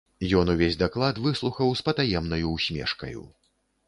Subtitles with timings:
[0.37, 3.23] Ён увесь даклад выслухаў з патаемнаю ўсмешкаю.